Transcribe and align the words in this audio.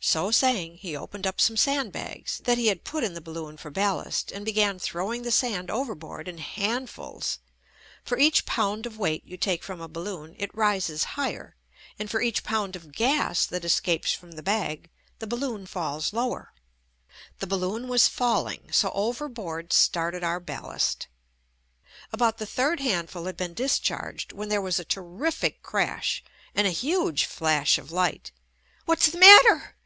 So 0.00 0.30
saying, 0.30 0.76
he 0.76 0.96
opened 0.96 1.26
up 1.26 1.40
some 1.40 1.56
sand 1.56 1.90
bags, 1.90 2.38
that 2.44 2.56
he 2.56 2.68
had 2.68 2.84
put 2.84 3.02
in 3.02 3.14
the 3.14 3.20
balloon 3.20 3.56
for 3.56 3.68
ballast, 3.68 4.30
and 4.30 4.44
began 4.44 4.78
throwing 4.78 5.22
the 5.22 5.32
sand 5.32 5.72
overboard 5.72 6.28
in 6.28 6.38
hand 6.38 6.88
fuls. 6.88 7.40
For 8.04 8.16
each 8.16 8.46
pound 8.46 8.86
of 8.86 8.96
weight 8.96 9.24
you 9.26 9.36
take 9.36 9.64
from 9.64 9.80
a 9.80 9.88
balloon, 9.88 10.36
it 10.38 10.54
rises 10.54 11.02
higher, 11.18 11.56
and 11.98 12.08
for 12.08 12.22
each 12.22 12.44
pound 12.44 12.76
of 12.76 12.92
gas 12.92 13.44
that 13.46 13.64
escapes 13.64 14.12
from 14.12 14.32
the 14.32 14.42
bag, 14.42 14.88
the 15.18 15.26
balloon 15.26 15.66
falls 15.66 16.12
lower. 16.12 16.54
The 17.40 17.48
balloon 17.48 17.88
was 17.88 18.06
falling, 18.06 18.70
so 18.70 18.92
overboard 18.94 19.72
started 19.72 20.22
our 20.22 20.38
ballast. 20.40 21.08
About 22.12 22.38
the 22.38 22.46
third 22.46 22.78
handful 22.78 23.24
had 23.26 23.36
been 23.36 23.52
discharged, 23.52 24.32
when 24.32 24.48
there 24.48 24.62
was 24.62 24.78
a 24.78 24.84
terrific 24.84 25.60
crash 25.62 26.22
and 26.54 26.68
a 26.68 26.70
huge 26.70 27.24
flash 27.24 27.78
of 27.78 27.90
light. 27.90 28.30
"What's 28.84 29.08
the 29.08 29.18
matter?" 29.18 29.74